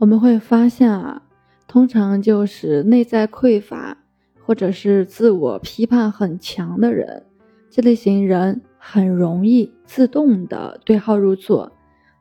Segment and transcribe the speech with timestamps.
[0.00, 1.20] 我们会发现啊，
[1.68, 3.98] 通常就是内在匮乏
[4.42, 7.22] 或者是自我批判很强的人，
[7.68, 11.70] 这类型人很容易自动的对号入座，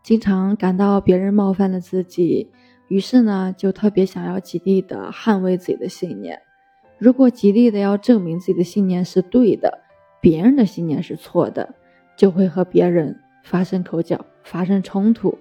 [0.03, 2.51] 经常感到别人冒犯了自己，
[2.89, 6.37] 于是呢就特别想要极力的捍卫自己的信念。
[6.97, 9.79] 如果极力的要证明自己的信念是对的，
[10.19, 11.73] 别人的信念是错的，
[12.17, 15.37] 就会和别人发生口角，发生冲突。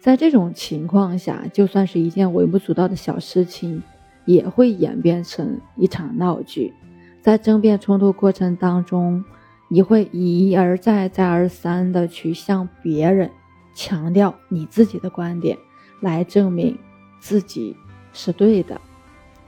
[0.00, 3.82] 在这种情况下，就算是一件微不足道的小事情，
[4.24, 6.72] 也会演变成一场闹剧。
[7.20, 9.24] 在争辩冲突过程当中，
[9.68, 13.28] 你会一而再、再而三的去向别人
[13.74, 15.58] 强调你自己的观点，
[16.00, 16.78] 来证明
[17.20, 17.76] 自己
[18.12, 18.80] 是对的。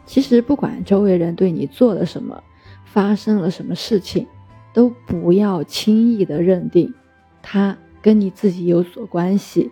[0.04, 2.42] 其实，不管周围人对你做了什么，
[2.84, 4.26] 发生了什么事情，
[4.74, 6.92] 都不要轻易的认定
[7.40, 9.70] 他跟你自己有所关系。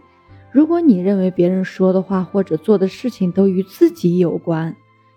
[0.59, 4.75] 如果你认为别人说的话或者做的事情都与自己有关，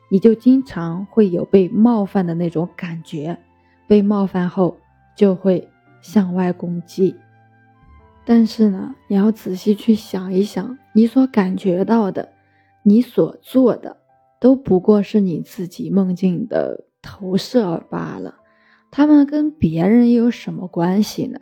[0.07, 3.39] 你就经常会有被冒犯的那种感觉，
[3.87, 4.77] 被冒犯后
[5.17, 5.67] 就会
[5.99, 7.15] 向外攻击。
[8.23, 12.29] 但是呢，你要仔细去想一想，你所感觉到的，
[12.83, 13.97] 你所做的，
[14.39, 18.35] 都不过是你自己梦境的投射罢了，
[18.91, 21.39] 他们跟别人又有什么关系呢？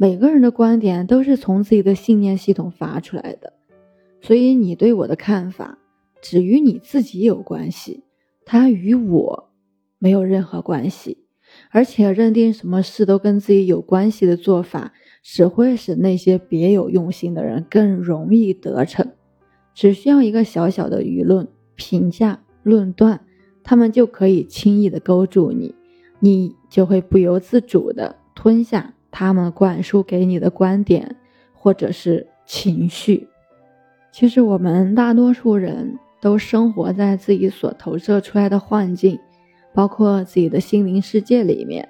[0.00, 3.52] 每个人的观点都是从自己的信念系统发出来的，
[4.20, 5.76] 所以你对我的看法
[6.22, 8.04] 只与你自己有关系，
[8.44, 9.50] 它与我
[9.98, 11.24] 没有任何关系。
[11.70, 14.92] 而且认定什么事都跟自己有关系的做法，
[15.24, 19.10] 只会使那些别有用心的人更容易得逞。
[19.74, 23.24] 只需要一个小小的舆论评价论断，
[23.64, 25.74] 他们就可以轻易的勾住你，
[26.20, 28.94] 你就会不由自主的吞下。
[29.10, 31.16] 他们灌输给你的观点，
[31.52, 33.28] 或者是情绪，
[34.12, 39.18] 其实我们大多数人都生活在自己所投射出来的幻境，
[39.74, 41.88] 包括自己的心灵世界里面。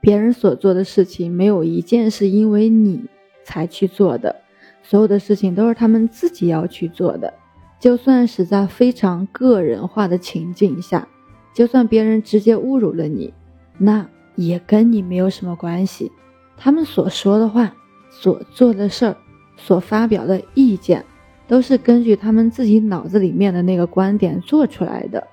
[0.00, 3.04] 别人所做的事情，没有一件是因为你
[3.44, 4.36] 才去做的，
[4.82, 7.34] 所有的事情都是他们自己要去做的。
[7.80, 11.06] 就算是在非常个人化的情境下，
[11.52, 13.34] 就算别人直接侮辱了你，
[13.76, 16.10] 那也跟你没有什么关系。
[16.58, 17.72] 他们所说的话、
[18.10, 19.16] 所做的事儿、
[19.56, 21.04] 所发表的意见，
[21.46, 25.26] 都是根据他们自己脑子里面的那个观点做出来的。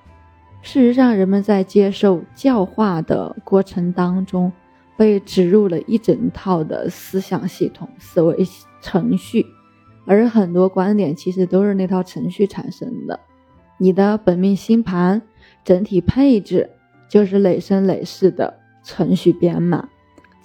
[0.62, 4.52] 事实上，人们在接受教化的过程当中，
[4.96, 8.46] 被植入了一整套的思想系统、思维
[8.80, 9.46] 程序，
[10.06, 13.20] 而很多观点其实都是那套程序产生的。
[13.78, 15.22] 你的本命星盘
[15.62, 16.70] 整体配置
[17.08, 19.88] 就是累生累世的程序编码。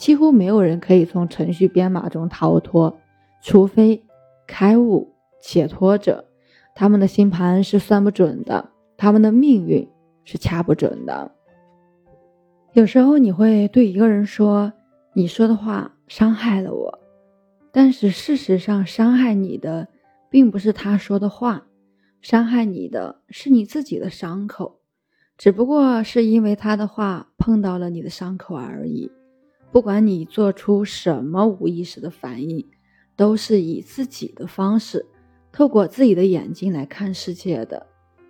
[0.02, 2.98] 几乎没有人可以从程序编码中逃脱，
[3.40, 4.04] 除非
[4.48, 6.26] 开悟解脱者，
[6.74, 9.88] 他们的星盘是算不准的，他们的命运
[10.24, 11.32] 是掐不准的。
[12.74, 14.74] 有时候你会对一个人说
[15.14, 17.00] ：“你说的话伤害了我。”
[17.72, 19.88] 但是事实上，伤害你的
[20.32, 21.68] 并不是他说的话，
[22.24, 24.80] 伤害你的是你自己的伤口，
[25.38, 29.12] 只不过是因为他的话碰到了你的伤口而已。
[29.72, 32.66] 不管你做出什么无意识的反应，
[33.16, 35.06] 都是以自己的方式，
[35.52, 37.88] 透过自己的眼睛来看世界的。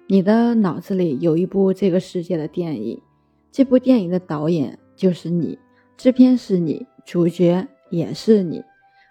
[0.08, 3.02] 你的脑子里有一部这个世界的电影，
[3.52, 5.58] 这部电影的导演就是你，
[5.98, 8.64] 制片是你，主角也是你，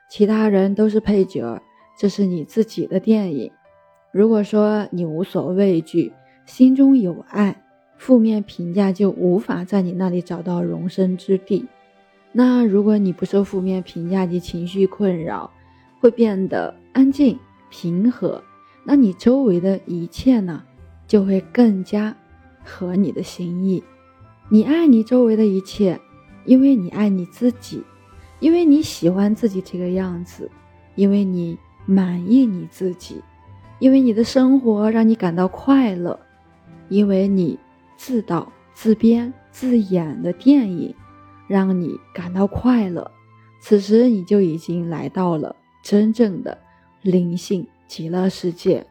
[0.09, 1.61] 其他人都是配角。
[1.99, 3.51] 这是你自己的电影。
[4.11, 6.13] 如果说你无所畏惧，
[6.47, 7.63] 心中有爱，
[7.99, 11.67] 负面评价就无法在你那里找到容身之地。
[12.33, 15.51] 那如果你不受负面评价及情绪困扰，
[15.99, 17.39] 会变得安静
[17.71, 18.43] 平和，
[18.85, 20.63] 那你周围的一切呢，
[21.07, 22.17] 就会更加
[22.65, 23.83] 合你的心意。
[24.49, 26.01] 你爱你周围的一切，
[26.45, 27.83] 因为你爱你自己，
[28.39, 30.49] 因为你喜欢自己这个样子，
[30.95, 33.21] 因为你满意你自己，
[33.81, 36.19] 因为你的生活让你感到快乐，
[36.89, 37.59] 因为你
[37.97, 40.95] 自导自编自演的电影。
[41.51, 43.11] 让你感到快乐，
[43.61, 46.57] 此时你就已经来到了真正的
[47.03, 48.87] 灵性极乐世界。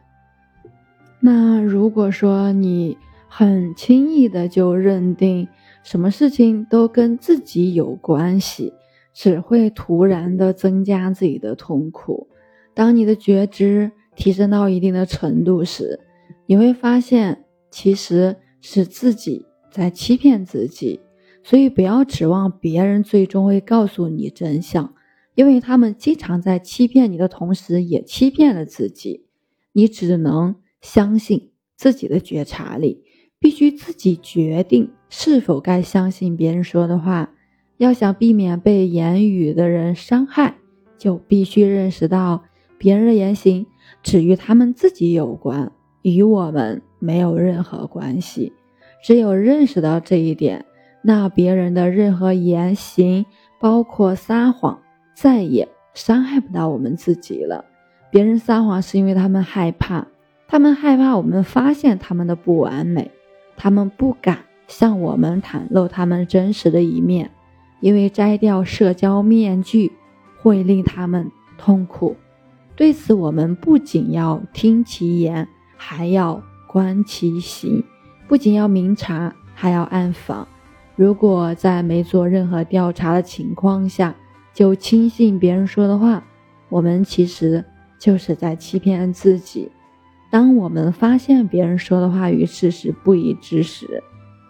[1.20, 2.98] 那如果说你
[3.28, 5.48] 很轻易的就认定
[5.82, 8.74] 什么事情都跟自己有关系，
[9.14, 12.28] 只会突然的增加自己的痛苦。
[12.74, 15.98] 当你的觉知提升到一定的程度时，
[16.44, 21.00] 你会发现其实是自己在欺骗自己。
[21.42, 24.94] 所以不要指望别人最终会告诉你真相，
[25.34, 29.26] 因为他们经常在欺骗你的同时，也欺骗了自己。
[29.72, 33.02] 你只能相信自己的觉察力，
[33.38, 37.32] 必须自己决定是否该相信别人说的话。
[37.78, 40.56] 要想避免被言语的人伤害，
[40.98, 42.44] 就必须认识到
[42.76, 43.66] 别人的言行
[44.02, 45.72] 只与他们自己有关，
[46.02, 48.52] 与我们没有任何关系。
[49.02, 50.66] 只有认识到这一点，
[51.02, 53.24] 那别人的任何言行，
[53.58, 54.80] 包括撒谎，
[55.14, 57.64] 再也伤害不到我们自己了。
[58.10, 60.06] 别人撒谎是因为他们害怕，
[60.48, 63.10] 他们害怕我们发现他们的不完美，
[63.56, 67.30] 他们不敢向我们袒露他们真实的一面。
[67.80, 69.90] 因为摘掉社交面具
[70.42, 72.14] 会令他们痛苦，
[72.76, 75.48] 对此我们不仅要听其言，
[75.78, 77.82] 还要观其行；
[78.28, 80.46] 不仅要明察，还要暗访。
[81.00, 84.14] 如果在没做任何调查的情况下
[84.52, 86.22] 就轻信别人说的话，
[86.68, 87.64] 我们其实
[87.98, 89.70] 就是在欺骗自己。
[90.30, 94.02] 当我们发现别人说的话与事实不一致时，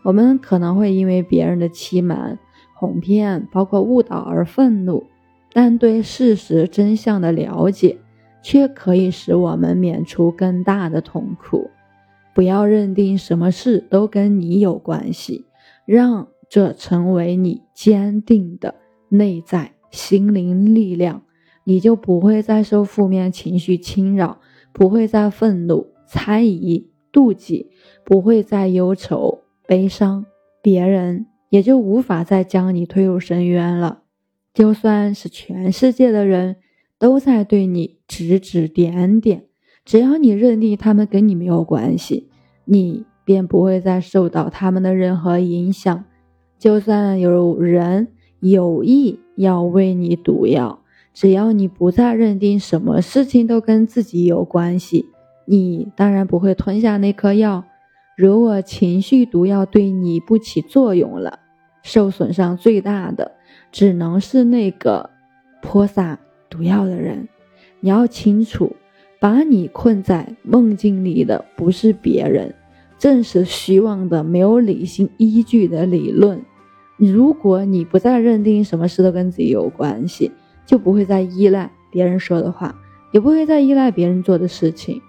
[0.02, 2.37] 我们可能会因为别人的欺瞒。
[2.75, 5.06] 哄骗包括误导而愤怒，
[5.53, 7.96] 但对事实真相的了解
[8.43, 11.70] 却可以使我们免除更大的痛苦。
[12.35, 15.46] 不要认定什么事都跟你有关系，
[15.87, 18.75] 让这成为你坚定的
[19.08, 21.23] 内在心灵力量，
[21.64, 24.41] 你就不会再受负面情绪侵扰，
[24.73, 27.70] 不会再愤怒、猜疑、妒忌，
[28.05, 30.26] 不会再忧愁、悲伤
[30.61, 31.26] 别人。
[31.50, 34.03] 也就无法再将你推入深渊了。
[34.55, 36.58] 就算是全世界的人
[36.96, 39.46] 都在对你指指点点，
[39.85, 42.29] 只要你认定他们跟你没有关系，
[42.67, 46.05] 你便不会再受到他们的任何影响。
[46.60, 48.08] 就算有人
[48.40, 50.80] 有意要喂你毒药，
[51.14, 55.06] 只要你不再认定什么事情都跟自己有关系，
[55.46, 57.64] 你当然不会吞下那颗药。
[58.14, 61.38] 如果情绪毒药对你不起作用了，
[61.82, 63.32] 受损伤最大的
[63.72, 65.08] 只能是那个
[65.62, 66.18] 泼洒
[66.50, 67.26] 毒药的人。
[67.80, 68.76] 你要清楚，
[69.18, 72.54] 把你困在梦境里的不是别人，
[72.98, 76.38] 正是虚妄的、没有理性依据的理论。
[77.08, 80.31] 如果你不再认定什么事都跟自己有关系，
[80.67, 82.75] 就不会再依赖别人说的话，
[83.12, 85.00] 也不会再依赖别人做的事情，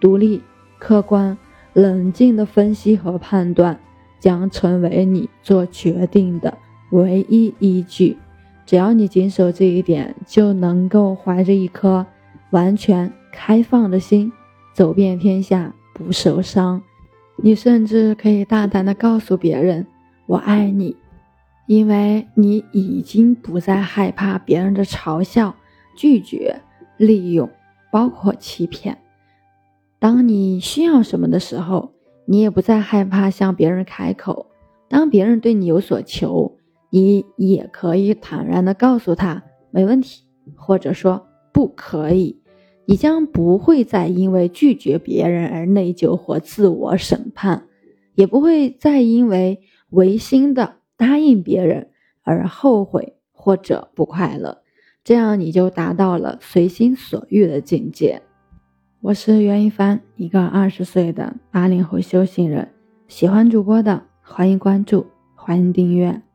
[0.00, 0.42] 独立、
[0.78, 1.36] 客观。
[1.72, 3.78] 冷静的分析和判断
[4.18, 6.56] 将成为你做决定的
[6.90, 8.16] 唯一依据。
[8.64, 12.06] 只要你谨守这一点，就能够怀着一颗
[12.48, 14.32] 完全开放的心
[14.72, 16.80] 走遍天下，不受伤。
[17.36, 19.86] 你甚至可以大胆的告诉别人
[20.24, 20.96] ：“我爱你”，
[21.66, 25.54] 因为你已经不再害怕别人的嘲笑、
[25.96, 26.60] 拒绝、
[26.96, 27.50] 利用，
[27.90, 28.98] 包括欺骗。
[29.98, 31.92] 当你需要什么的时候，
[32.26, 34.46] 你也不再害怕向别人开口。
[34.88, 36.58] 当别人对你有所求，
[36.90, 40.24] 你也可以坦然地告诉他没问题，
[40.54, 42.40] 或者说不可以。
[42.84, 47.66] 你将不会再因为拒绝别人而内疚或自我审判，
[48.14, 49.60] 也不会再因为
[49.90, 51.90] 违心的答应别人
[52.22, 54.62] 而后悔或者不快乐。
[55.04, 58.22] 这样你就达到了随心所欲的境界。
[59.00, 62.72] 我是袁一帆，一个二十岁的八零后修行人。
[63.06, 65.06] 喜欢主播的，欢迎关注，
[65.36, 66.25] 欢迎订阅。